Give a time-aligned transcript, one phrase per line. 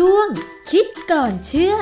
[0.00, 0.28] ช่วง
[0.70, 1.76] คิดก่อนเชื่อพ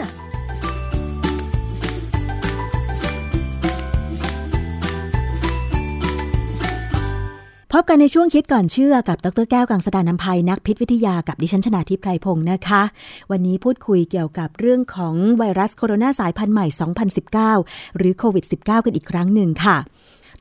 [7.81, 12.83] บกันในช่วงคิดก่อนเชื่อกับดรแก้วกังสดานนภัยนักพิษวิทยากับดิฉันชนาทิพไพรพงศ์นะคะ
[13.31, 16.67] วันนี้พูดคุยเกี่ยวกับเรื่องของไวรัสโคโรนาสายพันธุ์ใหม่
[17.53, 19.77] 2019 หรือโควิด -19 กันอีกครั้งหนึ่งค่ะ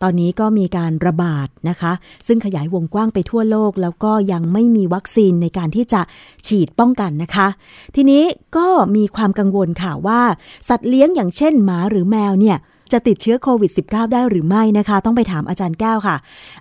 [0.03, 1.91] ตอนนี้ก็มีการระบาดนะคะ
[2.27, 6.01] ซึ่งขยายวงกว้างไปทั่วโลก แล้วก็ยังไม่มีวัคซีนในการที่จะ
[6.47, 7.47] ฉีดป้องกันนะคะ
[7.95, 8.23] ทีนี้
[8.57, 10.21] ก็มีความกังวลค่ะว่า
[10.69, 12.57] สัตว์เลี้ยงอย่างเช่นหมาหรือแมวเนี่ย
[12.91, 16.15] จะติดเชื้อโควิด -19 ได้หรือไม่นะคะ ต้องไปถามอาจารย์แก้วค่ะ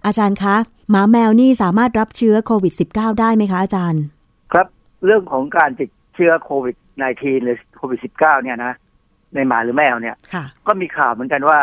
[0.07, 0.55] อาจารย์คะ
[0.91, 4.03] หมาแมวนี่สามารถรับเชื้อโควิด -19 ได้ไหมคะอาจารย์
[4.53, 4.67] ครับ
[5.05, 6.77] เรื่องของการติดเชื้อโควิด
[7.11, 8.73] -19 หรือโควิด -19 เนี่ยนะ
[9.35, 11.59] ในหมาหรือแมวเนี่ยค่ะก็มีข่าวเหมือนกันว่า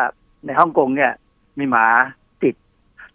[0.46, 1.12] ในฮ่องกงเนี่ย
[1.60, 1.86] มีหมา
[2.44, 2.56] ติด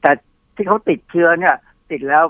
[0.01, 0.11] แต่
[0.55, 1.57] ที่เขาติดเชื้อเนี่ย
[1.91, 2.25] ติดแล้ว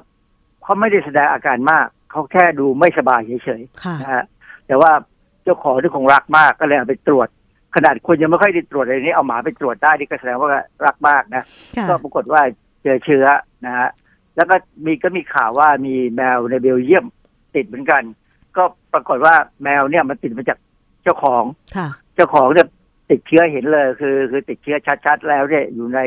[0.62, 4.24] เขาไม่ได้แสดงอาการมาก เขาแค่ดูไม่สบายเฉยค่ะๆนะฮะ
[4.66, 4.90] แต่ว่า
[5.44, 7.28] เจ้าของที่คงรักมากก็เลยเอาไปตรวจ
[7.76, 10.48] ขนาดคนยังไม่ค่อยได้ตรวจเลยนี่เอาหมาไปตรวจได้นี่ก็แสดงว่า
[10.86, 11.44] รักมากนะ
[11.76, 12.42] ค่ะก็ปรากฏว่า
[12.82, 13.26] เจอเชื้อ
[13.66, 13.88] นะฮะ
[14.36, 17.06] แล้วก็มีก็มีข่าวว่ามีแมวในเบลเยียม
[17.54, 18.02] ติดเหมือนกัน
[18.56, 20.58] ก็ปรากฏว่าแมวเนี่ยมันติดมาจาก
[21.02, 21.44] เจ้าของ
[21.76, 22.68] ค่ะเจ้าของเนี่ย
[23.10, 26.00] ติดเชื้อเห็นเลยคือ คือติดเชื้อชัดๆแล้วเนี่ยอยู่ใน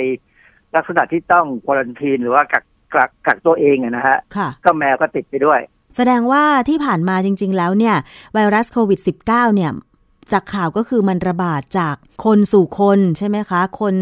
[0.76, 5.60] ลักษณะที่ต้องควอลันทีนหรือว่ากักกักกักตัวเองอะนะฮะค่ะก็แมวก็ติดไปด้วย
[5.96, 7.96] แสดงว่าที่ผ่านมาจริง ๆ แล้วเนี่ย
[8.34, 9.72] ไวรัสโควิด -19 เนี่ย
[10.34, 13.96] จากข่าวก็คือมันระบาดจากคนสู่คนใช่ไหมคะ คน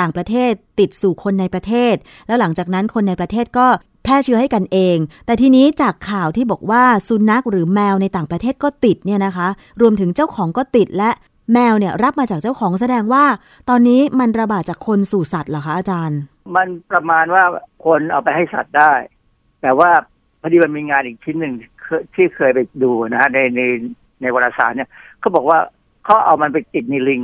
[0.00, 1.94] ต่างประเทศติดสู่คนในประเทศ
[2.26, 3.66] แล้วหลังจากนั้นคนในประเทศก็
[4.04, 9.48] แพร่เชื้อให้กันเอง แต่ทีนี้จากข่าวที่บอกว่าสุนัขหรือแมวในต่างประเทศก็ติดเนี่ยนะคะ
[9.80, 11.10] รวมถึงเจ้าของก็ติดและ
[11.52, 13.24] แมวเนี่ยรับมาจากเจ้าของแสดงว่า
[13.68, 16.20] ตอนนี้มันระบาดจากคนสู่สัตว์เหรอคะอาจารย์
[16.56, 17.44] มันประมาณว่า
[17.86, 18.92] คนเอาไปให้สัตว์ได้
[19.62, 19.90] แต่ว่า
[20.40, 23.62] พอดีมันมีงานอีกชิ้นหนึ่งเคยที่เคยไปดูนะฮะในใน
[24.22, 24.88] ในวารสารเนี่ย
[25.20, 25.58] เขาบอกว่า
[26.04, 27.22] เขาเอามันไปติดในลิง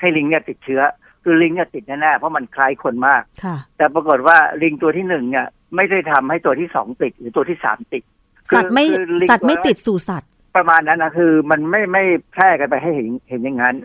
[0.00, 0.82] ให้ลิงเนี่ยติดเชื้อ
[1.22, 8.02] คือลิงเนี่ยติดแน่ๆเพราะมันคล้ายคนมากค่ะแต่ปรากฏว่าลิงตัวที่หนึ่งเนี่ย ไม่ได้ทำให้ตัวที่สองติดหรือตัวที่สามติด
[8.50, 13.76] คือสัตว์ไม่คือลิงสัตว์ไม่วแรกติดสู่สัตว์ ประมาณนั้นนะคือมันไม่ไม่แพร่กันไปให้เห็นเห็นอย่างนั้น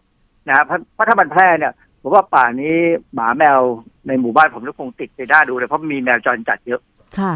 [0.48, 2.76] นะครับเพราะเพราะถ้ามันแพร่เนี่ยผมว่าป่านี้
[3.14, 3.60] หมาแมว
[4.08, 6.82] ในหมู่บ้านผมก็คงติดไปได้ดูเลยเพราะมีแมวจรจัดเยอะ
[7.18, 7.34] ค่ะ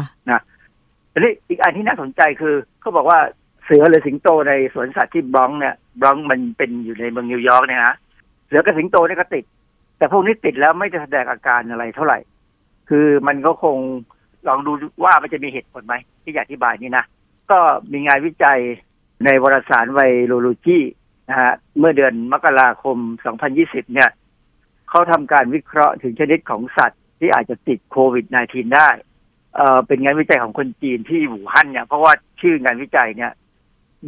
[1.12, 3.18] ทีนี้อีกอันที่น่าสนใจคือเขาบอกว่า
[3.64, 7.94] เสือหรือสิงโตในสวนสัตว์ที่บรองซ์เนี่ยบรองซ์มันเป็นอยู่ในเมืองนิวยอร์กเนี่ยนะ
[8.46, 9.44] เสือกับสิงโตเนี่ยก็ติด
[9.98, 12.18] แต่พวกนี้ติดแล้วไม่จะแสดงอาการอะไรเท่าไหร่
[12.88, 13.76] คือมันก็คง
[14.48, 14.72] ลองดู
[15.04, 17.04] ว่ามันจะมีเหตุผลไหมที่อยากอธิบายนี่นะ
[17.50, 17.58] ก็
[17.92, 18.58] มีงานวิจัย
[19.24, 20.78] ในวารสารไวโรโลจี
[21.28, 22.98] นะฮะเมื่อเดือนมกราคม
[23.46, 24.10] 2020 เนี่ย
[24.88, 28.88] เขาทำการวิเคราะห์ถึงชนิดของสัตว์ที่อาจจะติดโควิด -19 ได้
[29.56, 33.32] เอ่อเป็นงานวิจัยของคนจีนที่หูฮั่นเนี่ย เพราะว่าชื่องานวิจัยเนี่ย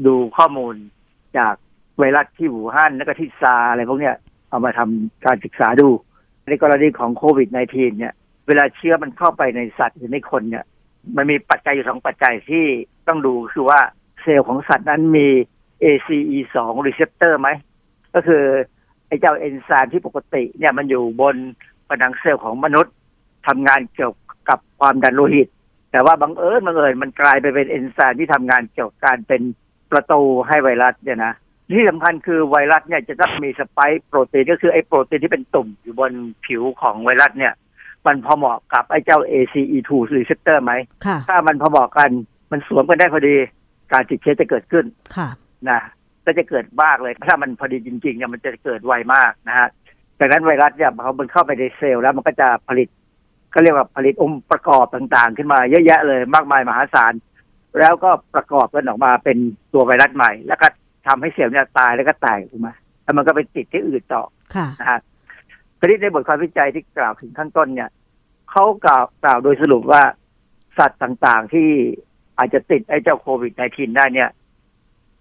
[0.07, 0.75] ดูข้อมูล
[1.39, 1.55] จาก
[1.99, 4.17] ไวรัสที่หูฮั่นแล้วก็ที่ซาอะไรพวกเนี้ย
[4.51, 5.89] เอามาทำการศึกษาดู
[6.47, 8.15] ในกรณีของโควิด -19 เนี่ย
[8.47, 10.65] เวลาเชื้อมันเข้าไปในสัตว์หรือในคนเนี่ย
[11.17, 12.65] มันมีปัจจัยอยู่สองปัจจัยที่
[13.09, 13.81] ต้องดูคือว่า
[14.23, 15.27] เซลล์ของสัตว์นั้นมี
[15.85, 17.49] ACE2 receptor ไหม
[18.15, 18.45] ก็คือ
[19.07, 21.37] ไอ้เจ้าเอนไซม์ที่ปกติเนี่ยมันอยู่บน
[21.89, 22.95] ผนังเซลล์ของมนุษย์
[23.47, 24.15] ทำงานเกี่ยว
[24.49, 25.49] กับความดันโลหิต
[25.91, 29.43] แต่ว่าบังเอิญบังเอิญมันกลายไปเป็นเอนไซม์ที่ทำงานเกี่ยวกับการเป็น
[29.93, 31.35] ประตูให้ไวรัสเนี่ยนะ
[31.77, 36.13] ที่สำคัญคือไวรัสเนี่ยจะต้องมีสไปค์โปรตีนก็คือไอ้โปรตีนที่เป็นตุ่มอยู่บน
[36.47, 37.55] ผิวของไวรัสเนี่ย
[38.07, 40.73] มันพอเหมาะกับไอ้เจ้า ACE2 receptor ไหม
[41.07, 42.11] ค่ะถ้ามันพอเหมาะกัน
[42.51, 43.37] มันสวมกันได้พอดี
[43.93, 44.85] การติดเชื้อจะเกิดขึ้น
[45.17, 45.29] ค่ะ
[45.69, 45.81] นะ
[46.25, 49.69] ก็จะเกิดมากเลย ถ้ามันพอดีจริงๆเนี่ยมันจะเกิดไวมากนะฮะ
[50.19, 52.89] ดังนั้นไวรัสเนี่ยพอมันเข้าไปในเซลล์แล้วมันก็จะผลิต
[53.55, 57.13] ก็เรียกว่าผลิตองค์ประกอบต่างๆ ขึ้นมาเยอะแยะเลยมากมายมหาศาล
[57.79, 59.39] แล้วก็ประกอบกันออกมาเป็น
[59.73, 60.67] ตัวไวรัสใหม่ แล้วก็
[61.07, 62.73] ทำให้เซลล์เนี่ยตายแล้วก็แตกออกมา
[63.03, 64.23] แล้วมันก็ไปติดที่อื่นต่อ
[64.55, 65.01] ค่ะนะฮะ
[65.81, 67.91] คดีในบทความวิจัยที่กล่าวถึงข้างต้นเนี่ย
[68.51, 70.03] เขากล่าวกล่าวโดยสรุปว่า
[70.79, 71.69] สัตว์ต่างๆที่
[72.41, 74.31] อาจจะติดไอ้เจ้าโควิด -19 ได้เนี่ย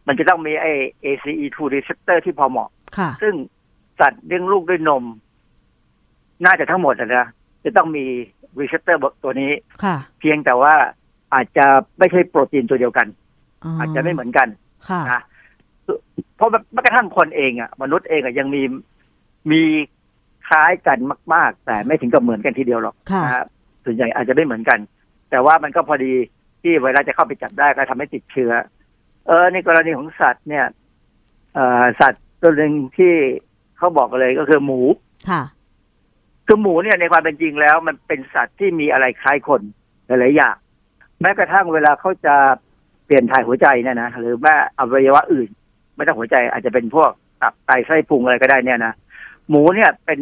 [0.08, 0.72] มันจะต้องมีไอ้
[1.06, 3.34] ACE2 receptor ที่พอเหมาะค่ะซึ่ง
[4.00, 5.04] สัตว์เลี้ยงลูกด้วยนม
[6.46, 7.28] น่าจะทั้งหมดอะนะ
[7.64, 8.06] จะต้องมี
[8.60, 9.52] receptor ตัวนี้
[9.84, 10.74] ค่ะเพียงแต่ว่า
[11.34, 11.66] อาจจะ
[12.00, 13.08] ไม่ใช่โปรตีนตัวเดียวกัน
[13.80, 14.48] อาจจะไม่เหมือนกัน
[14.90, 15.24] ค่ะนะ
[16.36, 18.62] เพราะแม้กระทั่งคนเองอะ มนุษย์เองอะยังมี
[19.52, 19.62] มี
[20.48, 21.00] คล้ายกัน
[21.34, 23.46] มาก ๆ แต่ไม่ถึงกับเหมือนกันทีเดียวหรอกค่ะนะฮะ
[23.86, 24.80] ส่วนใหญ่อาจจะไม่เหมือนกัน
[25.30, 26.14] แต่ว่ามันก็พอดี
[26.62, 28.52] ที่ไวรัสจะเข้าไปจับได้ก็ทำให้ติดเชื้อ
[29.28, 30.66] เออในกรณีของสัตว์เนี่ย
[31.54, 33.14] เอ่อสัตว์ตัวหนึ่งที่
[33.78, 34.82] เขาบอกกันเลยก็คือหมู
[35.30, 35.44] ค่ะ
[36.48, 39.62] คือหมูเนี่ยในความเป็นจริงแล้ว มันเป็นสัตว์ที่มีอะไรคล้ายคน
[40.08, 40.56] หลายๆอย่าง
[41.22, 42.36] แม้กระทั่งเวลาเขาจะ
[43.06, 45.50] เปลี่ยนถ่ายหัวใจเนี่ยนะหรือว่าอวัยวะอื่น
[45.96, 47.12] ไม่ต้องหัวใจอาจจะเป็นพวก
[47.42, 48.94] ตับไตไส้พุงอะไรก็ได้เนี่ยนะ
[49.50, 50.22] หมูเนี่ยเป็น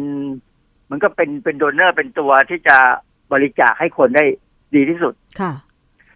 [0.90, 2.76] มันก็เป็นเป็นโดเนอร์เป็นตัวที่จะ
[3.32, 4.24] บริจาคให้คนได้
[4.74, 5.52] ดีที่สุด ค่ะ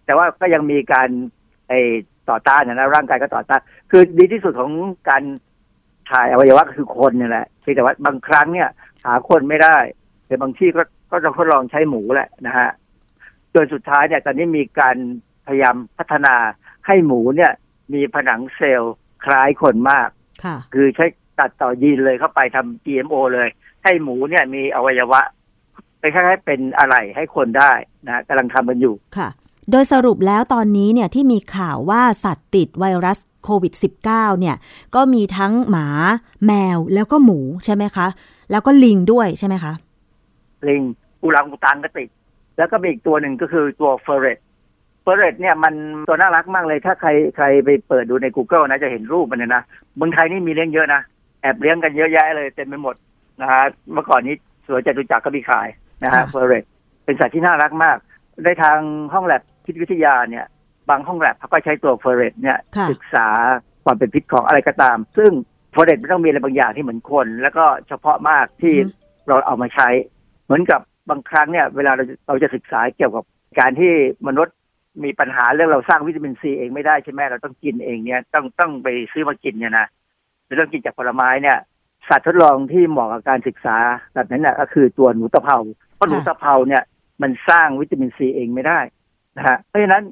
[0.05, 1.09] แต่ว่าก็ยังมีการ
[1.69, 1.73] ไอ
[2.31, 3.61] ต่อต้านนะนะร่างกายก็ต่อต้าน
[3.91, 4.73] คือดีที่สุดของ
[5.09, 5.23] การ
[6.11, 8.69] ถ่ายอวัยวะก็คือคนเนี่ยแหละเพียงแต่ว่าบางครั้งเนี่ย
[9.05, 9.77] หาคนไม่ได้
[10.27, 12.69] แต่บางที่ก็ก็จะทดลองใช้หมูแหละนะฮะ
[13.55, 14.97] จนสุดท้ายเนี่ยตอนนี้มีการ
[15.47, 16.35] พยายามพัฒนา
[16.87, 17.53] ให้หมูเนี่ย
[17.95, 18.95] มีผนังเซลล์
[19.25, 20.09] คล้ายคนมาก
[20.45, 21.07] ค่ะคือใช้
[21.39, 23.49] ตัดต่อยีนเลยเข้าไปทำ GMO เลย
[23.85, 25.21] ให้หมูเนี่ยมีอวัยวะ
[26.01, 27.73] ไปคล้ายๆเป็นอะไรให้คนได้
[28.07, 29.29] นะกำลังทำกันอยู่ค่ะ
[29.71, 33.73] โดยสรุปแล้วตอนนี้เนี่ยที่มีข่าวว่าสัตว์ติดไวรัสโควิด
[34.07, 34.57] -19 เนี่ย
[34.95, 35.87] ก็มีทั้งหมา
[36.47, 38.07] แมวแล้วก็หมูใช่ไหมคะ
[38.51, 39.73] แล้วก็ลิงด้วยใช่ไหมคะ
[40.69, 40.83] ลิง
[41.23, 42.09] อุรังอุตังก็ติด
[42.59, 44.39] แล้วก็มีอีกตัวหนึ่งก็คือตัวเฟอร์เรต
[45.03, 45.75] เฟอร์เรตเนี่ยมัน
[46.09, 49.63] ตัวน่ารักมากเลย ถ้าใครใครไปเปิดดูใน Google นะจะเห็นรูปมันเนี่ยนะ
[49.97, 51.03] เมืองไทยนี่มีเลี้ยงเยอะนะ
[51.43, 52.95] แอบเลี้ยงกันเยอะแยะเลยเต็มไปหมด
[53.41, 53.63] นะฮะ
[53.93, 54.35] เมื่อก่อนนี้
[54.67, 55.69] สวนจตุจักรก็มีขาย
[56.03, 56.65] นะฮะค่ะเฟอร์เรต
[57.05, 57.97] เป็นสัตว์ที่น่ารักมาก
[58.45, 58.79] ในทาง
[59.13, 60.47] ห้องแลบพิ ษวิทยาเนี่ย
[60.89, 63.27] บางห้องแลบเขาก็ใช้ตัวเฟอร์เรตเนี่ยค่ะศึกษา
[63.85, 65.31] ความเป็นพิษของอะไรก็ตาม ซึ่ง
[65.73, 69.89] เฟอร์เรตมันต้องมีอะไรบางอย่างที่เหมือนคน แล้วก็เฉพาะมากที่อือฮึ เราเอามาใช้
[70.45, 70.81] เหมือนกับ
[71.11, 73.25] บางครั้งเนี่ยเวลาเราจะเราจะศึกษาเกี่ยวกับ
[73.59, 73.93] การที่
[74.29, 74.57] มนุษย์
[75.05, 79.87] มีปัญหาเรื่องเราสร้างวิตามินซีเองไม่ได้ใช่ไหมเราต้องกินเองเนี่ยต้องต้องไปซื้อมากินเนี่ยนะ
[80.45, 81.59] หรือต้องกินจากผลไม้เนี่ย
[82.09, 83.77] สัตว์ทดลองที่เหมาะกับการศึกษา
[84.15, 85.59] แบบนั้นน่ะก็คือตัวหนูตะเภา
[85.95, 86.83] เพราะหนูตะเภาเนี่ย
[87.23, 88.81] มันสร้างวิตามินซีเองไม่ได้
[89.37, 90.05] นะฮะเพราะฉะนั้น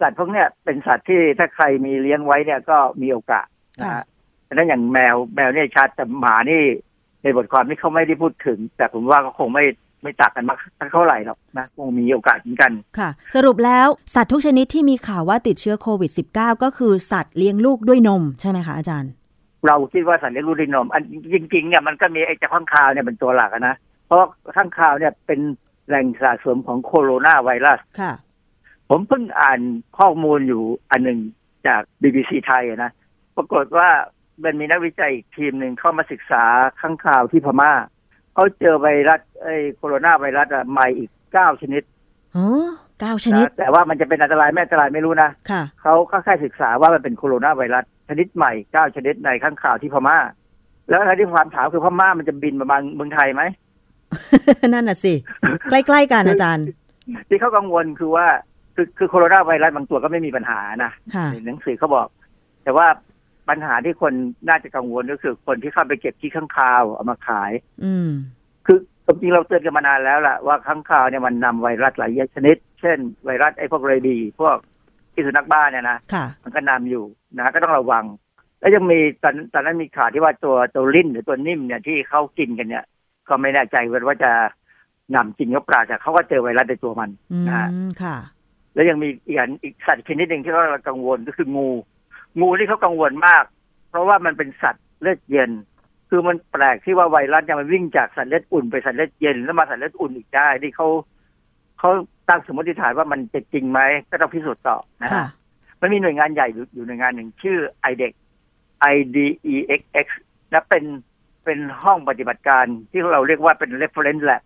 [0.00, 3.46] สัตว์พวกเนี้ยเป็นสัตว์ที่ถ้าใครมีเลี้ยงไว้เนี่ยก็มีโอกาส
[3.80, 4.04] นะค่ะฮะ
[4.44, 6.62] เพราะฉะนั้นอย่างแมวแมวเนี่ยชัดแต่หมานี่
[7.22, 9.64] ในบทความที่เขาไม่ได้พูดถึง แต่ผมว่าก็คงไม่
[10.02, 10.58] ไม่ต่างกันมาก
[10.92, 19.10] เท่าไหร่หรอกนะคงมีโอกาสเหมือนกันค่ะ สรุปแล้วสัตว์ทุกชนิดที่มีข่าวว่าติดเชื้อโควิด -19 ก็คือสัตว์เลี้ยงลูกด้วยนมใช่ไหมคะอาจารย์
[19.66, 21.02] เราคิดว่าสัตว์เลี้ยงลูกด้วยนม อัน
[21.34, 23.74] จริงๆเนี่ยมันก็มีไอ้เจ้าข้างคาวเนี่ยเป็นตัวหลักอะนะ
[24.06, 24.26] เพราะว่า
[24.56, 25.40] ข้างคาวเนี่ยเป็น
[25.88, 28.12] แหล่งสะสมของโคโรนาไวรัสค่ะ
[28.90, 29.60] ผมเพิ่งอ่าน
[29.98, 31.18] ข้อมูลอยู่อันหนึ่ง
[31.66, 32.90] จาก BBC ไทยอะนะ
[33.36, 33.88] ปรากฏว่า
[34.44, 36.44] มันมีนักวิจัยอีกทีมหนึ่งเข้ามาศึกษา
[36.80, 37.72] ข้างคาวที่พม่า
[38.34, 41.82] เขาเจอไวรัสไอ้โคโรนาไวรัสอะใหม่อีกเก้าชนิด
[42.36, 42.46] อ๋อ
[43.00, 50.18] เก้าชนิดนะแต่ว่ามันจะเป็นอันตรายไม่อันตรายไม่รู้นะค่ะเขาเขาแค่ศึกษาว่ามันเป็นโคโรนาไวรัสชนิดใหม่เก้าชนิดในข้างข่าวที่พม่า
[50.88, 53.42] แล้วอะไรที่ความถามคือพม่ามันจะบินมาบางเมืองไทยไหม
[54.68, 55.14] นั่นน่ะสิ
[55.70, 56.66] ใกล้ๆกันอาจารย์
[57.28, 58.26] ที่เขากังวลคือว่า
[58.78, 62.06] คือคือโคโรนาไวรัสบางตัวก็ไม่มีปัญหานะค่ะในหนังสือเขาบอก
[62.64, 62.86] แต่ว่า
[63.48, 64.12] ปัญหาที่คน
[64.48, 67.52] น่าจะกังวลก็คือคนที่เข้าไปเก็บที่ข้างคาวเอามาขาย
[67.84, 68.10] อืม
[68.66, 74.56] คือจริงๆเราเตือนกันมานานแล้วล่ะว่าข้างคาวเนี่ยมันนำไวรัสหลายชนิด เช่น ไวรัสไอ้พวกเรดี พวก
[75.14, 77.04] ที่สุนัขบ้านเนี่ยนะค่ะมันก็นำอยู่
[77.36, 78.04] นะก็ต้องระวัง
[78.60, 82.84] แล้วยังมีตอนตอนนั้นมีข่าวที่ว่าตัวตัวลิ้นหรือตัวนิ่มเนี่ยที่เขากินกันเนี่ย
[83.28, 83.76] ก็ไม่แน่ใจ
[84.08, 84.32] ว่าจะ
[85.14, 88.16] นำจริงหรือเปล่าแต่เขาก็เจอไวรัสในตัวมันอืนะฮะมค่ะ
[88.78, 91.68] แล้วยังมีอีกอันอีกสัตว์ชนิดหนึ่งที่เขากังวลก็คืองู
[92.40, 93.44] งูที่เขากังวลมาก
[93.90, 95.50] เพราะว่ามันเป็นสัตว์เลือดเย็น
[96.08, 100.88] คือมันแปลกที่ว่าไวรัสเนี่ยมันวิ่งจากสัตว์เลือดอุ่นไปสัตว์เลือดเย็นแล้วมาสัตว์เลือดอุ่นอีกได้ที่เขา
[101.78, 101.90] เขา
[102.28, 105.26] ตั้งสมมติฐานว่ามันจะจริงไหมก็ต้องพิสูจน์ต่อนะฮะค่ะ
[105.80, 107.58] มันมีหน่วยงานใหญ่อยู่อยู่หน่วยงานหนึ่งชื่อ
[107.90, 108.12] IDEX
[108.94, 110.06] IDEXX
[110.50, 110.84] และเป็น
[111.44, 114.42] เป็นห้องปฏิบัติการที่เราเรียกว่าเป็น reference lab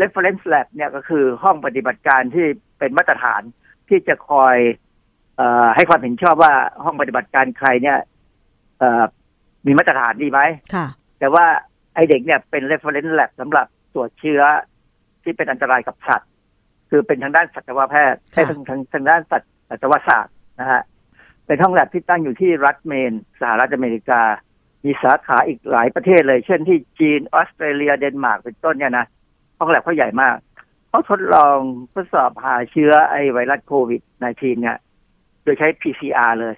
[0.00, 2.46] reference lab เนี่ยก็คือห้องปฏิบัติการที่
[2.78, 3.42] เป็นมาตรฐาน
[3.88, 4.56] ที่จะคอย
[5.36, 6.52] เออให้ความเห็นชอบว่า
[6.84, 7.98] ห้องปฏิบัติการใครเนี่ย
[8.78, 9.04] เออ
[9.66, 10.40] มีมาตรฐานดีไหม
[10.74, 10.86] ค่ะ
[11.18, 11.46] แต่ว่า
[11.94, 14.42] ไอเด็กเนี่ยเป็น reference lab สำหรับตรวจเชื้อ
[15.22, 16.30] ที่เป็นอันตรายกับสัตว์
[16.90, 20.82] คือเป็นทางด้านสัตวแพทย์ค่ะใช่ทางทางทางด้านสัตว์สัตวศาสตร์นะฮะ
[21.46, 24.22] เป็นห้องแลบที่ตั้งอยู่ที่รัฐเมน สหรัฐอเมริกา
[24.84, 29.06] มีสาขาอีกหลายประเทศเลย เช่นที่จีนออสเตรเลียเดนมาร์กเป็นต้นเนี่ยนะ
[29.58, 30.36] ห้องแลบเขาใหญ่มาก
[30.92, 31.58] เขาทดลอง
[31.94, 34.76] ทดสอบหาเชื้อไอไวรัสโควิด -19 เนี่ย
[35.42, 36.54] โดยใช้ PCR เลย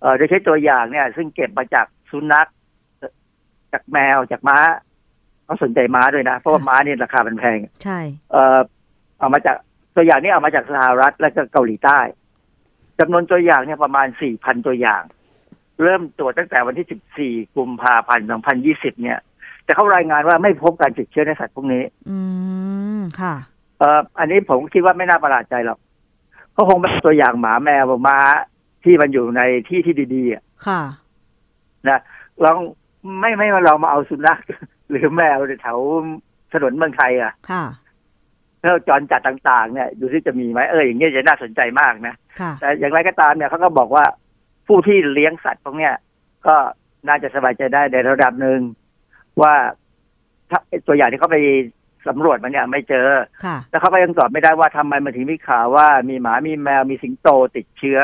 [0.00, 2.48] เอ่อโดยใช้ตัวอย่างเนี่ย ซึ่งเก็บมาจากสุนัข
[2.98, 3.12] เอ่อ
[3.72, 4.58] จากแมวจากม้า
[5.44, 8.00] เขาสนใจม้าด้วยนะ เพราะว่าม้าเนี่ยราคามันแพง ใช่
[8.32, 8.60] เอ่อ
[9.18, 9.56] เอามาจาก
[9.96, 12.00] ตัวอย่างนี้เอามาจากสหรัฐและก็เกาหลีใต้
[12.98, 15.02] จำนวนตัวอย่างเนี่ยประมาณ 4,000 ตัวอย่าง
[15.82, 18.26] เริ่มตรวจตั้งแต่วันที่ 14 กุมภาพันธ์
[18.64, 19.18] 2020 เนี่ย
[19.64, 22.18] แต่เขารายงานว่าไม่พบการติดเชื้อในสัตว์พวกนี้ อื
[22.98, 23.34] ม ค่ะ
[23.82, 25.78] เอ่ออันนี้ผมคิดว่าไม่น่าประหลาดใจหรอก
[26.52, 28.18] เขาคงเป็นตัวอย่างหมาแมวม้า
[28.84, 30.82] ที่มันอยู่ในที่ที่ดีๆอะค่ะ
[31.88, 32.00] นะ
[32.44, 32.56] ลอง
[33.20, 34.40] ไม่ไม่มาเรามาเอาสุนัข
[34.90, 35.78] หรือแมวแถว
[36.52, 37.64] ถนนเมืองไทยอะ ค่ะ
[38.60, 44.04] แล้วจรจัดต่างๆ เนี่ยดูที่จะมีไหมเอออย่างเงี้ยจะน่าสนใจมากนะค่ะแต่อย่างไรก็ตามเนี่ยเขาก็บอกว่า
[44.66, 45.94] ผู้ที่เลี้ยงสัตว์พวกเนี้ย
[46.46, 46.54] ก็
[47.08, 48.60] น่าจะสบายใจได้ในระดับหนึ่ง
[49.42, 49.54] ว่า
[50.50, 51.38] ถ้าตัวอย่างที่เขาไป
[52.08, 53.08] สำรวจมันเนี่ยไม่เจอ
[53.44, 57.98] ค่ะแล้วเขาก็ยังตอบไม่ได้ว่าทำไมมันถึงมีข่าวว่ามีหมามีแมวมีสิงโตติดเชื้อ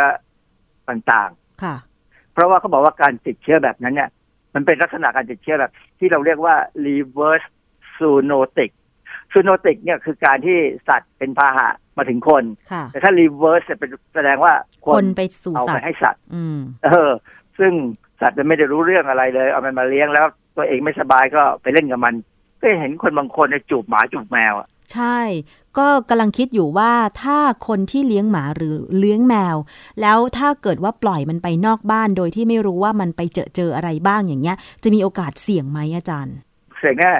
[0.88, 1.30] ต่าง
[1.62, 4.10] ค่ะๆเพราะว่าเขาบอกว่าการติดเชื้อแบบนั้นเนี่ย
[4.54, 6.54] มันเป็นลักษณะการติดเชื้อแบบ ที่เราเรียกว่า
[6.86, 7.46] reverse
[7.98, 8.70] zoonotic
[9.32, 14.52] zoonotic เนี่ยคือการที่สัตว์เป็นพาหะมาถึงคนค่ะแต่ถ้า reverse เนี่ยเป็นแสดงว่า
[14.84, 17.10] คคนนไปสู่เอาสัไปตว์ให้สัตว์อืมเออ
[17.58, 17.72] ซึ่ง
[18.20, 20.26] สัตว์มันไม่ได้รู้เรื่องอะไรเลย เอามันมาเลี้ยงแล้ว
[20.56, 22.14] ตัวเองไม่สบายก็ไปเล่นกับมัน
[22.60, 25.20] ก็เห็นคนบางคนเนี่ยจูบหมาจูบแมวอะใช่
[25.78, 27.38] ก็กำลังคิดอยู่ว่าถ้า
[27.68, 29.56] คนที่เลี้ยงหมาหรือเลี้ยงแมว
[30.00, 36.36] แล้วถ้าเกิดว่าปล่อยมันไปนอกบ้านโดยที่ไม่รู้ว่ามันไปเจอเจออะไรบ้างอย่างเงี้ย จะมีโอกาสเสี่ยงไหมอาจารย์
[36.78, 37.12] เสียงแน่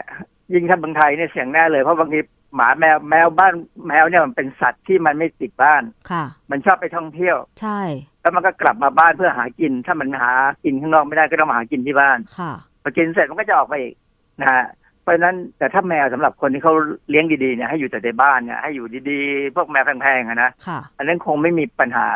[0.53, 2.21] ยิ่งถ้าเมืองไทยเนี่ยเสียงแน่เลยเพราะบางที
[2.55, 3.55] หมาแมวแมวบ้าน
[3.89, 7.81] แมวเนี่ยมันเป็นสัตว์ที่มันไม่ติดบ้านค่ะ มันชอบไปท่องเที่ยว ใช่
[8.23, 10.33] แล้วมันก็กลับมาบ้านเพื่อหากิน ถ้ามันหา
[10.65, 12.53] กินข้างนอกไม่ได้ก็ต้องมาหากินที่บ้านค่ะ
[12.83, 13.95] พอกินเสร็จมันก็จะออกไปอีก
[14.41, 16.75] นะฮะเพ ราะฉะนั้นแต่ถ้าแมวสำหรับคนที่เขา
[17.11, 22.07] เลี้ยงดีๆเนี่ยให้อยู่แต่ในบ้านเนี่ยให้อยู่ดีๆ พวกแมวแพงๆอะนะค่ะอันนั้นคงไม่มีปัญหา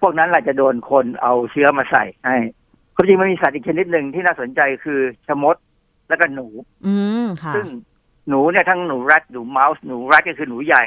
[0.00, 2.36] พวกนั้นแหละจะโดนคนเอาเชื้อมาใส่ให้
[2.94, 5.56] ความจริงมันมีสัตว์อีกชนิดหนึ่งที่น่าสนใจคือชะมด
[6.08, 6.46] แล้วก็หนู
[6.86, 7.66] อืมค่ะซึ่ง
[8.28, 10.84] หนูเนี่ยทั้งหนูรัดหนูเมาส์หนูรัดก็คือหนูใหญ่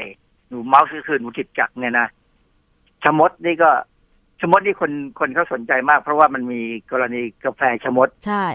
[0.49, 2.07] หนูเมาส์ก็คือหนูจิบจักรเนี่ยนะ
[3.03, 3.69] ชะมดนี่ก็
[4.41, 8.45] ชะมดนี่คนคนเขาสนใจมาก เพราะว่ามันมีกรณีกาแฟชะมดใช่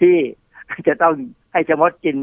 [0.00, 0.16] ที่
[0.88, 1.14] จะต้อง
[1.54, 2.16] ให้ชะมดกิน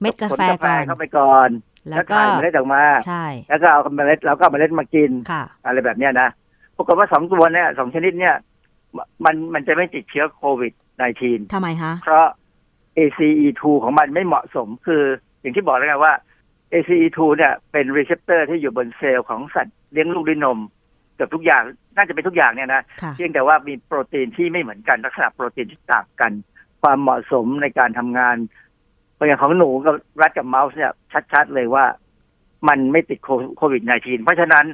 [0.00, 1.50] เม็ดกาผลแฟก่อนเข้าไปก่อน
[1.88, 6.28] แล้วก็ถ่ายเมล็ดออกมาใช่แล้วก็เอาเมล็ดเราก็เอาเมล็ดมากินค่ะอะไรแบบเนี้ยนะ
[6.76, 8.36] ปรากฏว่าสองตัวเนี่ยสองชนิดเนี่ย
[9.24, 10.72] มันมันจะไม่ติดเชื้อโควิด
[11.12, 12.26] -19 ทำไมคะเพราะ
[12.98, 15.02] ACE2 ของมันไม่เหมาะสมคือ
[15.40, 16.14] อย่างที่บอกแล้วไงว่า
[16.72, 20.58] ACE2 เนี่ยเป็น receptor ที่อยู่บนเซลล์ของสัตว์เลี้ยงลูกด้วยนม
[21.14, 21.62] เกือบทุกอย่าง
[21.96, 26.32] น่าจะเป็นทุกอย่างเนี่ยนะค่ะเพียงแต่ว่ามีโปรตีนที่ไม่เหมือนกันลักษณะโปรตีนที่ต่างกัน
[26.82, 28.36] ความเหมาะสมในการทำงาน
[29.26, 30.92] อย่างของหนูกับรัดกับเมาส์เนี่ย
[31.32, 31.84] ชัดๆเลยว่า
[32.68, 33.18] มันไม่ติด
[33.58, 34.64] โควิด -19 เพราะฉะนั้น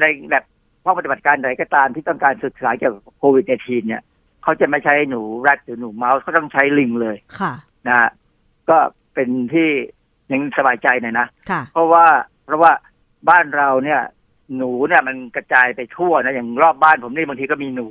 [0.00, 0.44] ในแบบ
[0.84, 4.02] ข้อปฏิบัติการใดก็ตามที่ต้องการศึกษาเกี่ยวกับโควิด -19 เนี่ย
[4.42, 7.52] เขาจะไม่ใช้หนูรัดหรือหนูเมาส์เขาต้องใช้ลิงเลยค่ะ
[7.88, 8.10] นะฮะ
[8.70, 8.78] ก็
[9.14, 9.68] เป็นที่
[10.32, 12.06] ยังสบายใจหน่อยนะค่ะเพราะว่า
[12.44, 12.72] เพราะว่า
[13.28, 14.00] บ้านเราเนี่ย
[14.56, 17.86] หนูเนี่ยมันกระจายไปทั่วนะอย่างรอบบ้านผมนี่บางทีก็มีหนู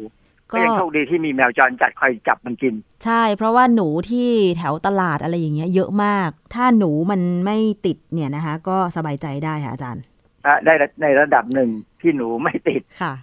[0.51, 2.73] ก็ก็ยังโชคดีที่มีแมวจรจัดคอยจับมันกิน
[3.05, 10.03] ใช่ เพราะว่าหนูที่แถวตลาดอะไรอย่างเงี้ยเยอะมาก ถ้าหนูมันไม่ติดเนี่ยนะคะ ก็สบายใจได้ค่ะอาจารย์
[10.45, 11.69] นะได้ในระดับหนึ่ง
[12.01, 13.13] ที่หนูไม่ติดค่ะ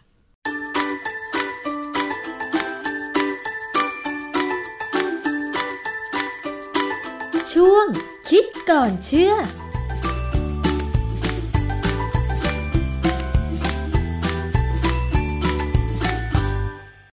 [7.53, 7.87] ช่วง
[8.29, 9.35] คิดก่อนเชื่อ